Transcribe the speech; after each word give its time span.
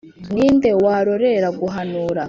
Ni 0.33 0.47
nde 0.55 0.69
warorera 0.83 1.47
guhanura? 1.59 2.19